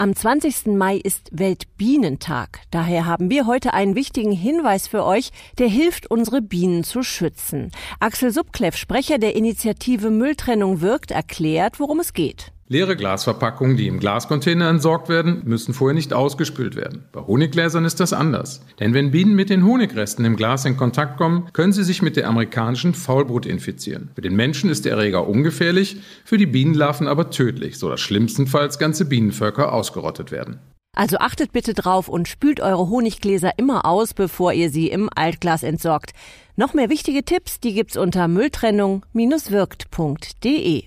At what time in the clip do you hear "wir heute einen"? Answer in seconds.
3.30-3.96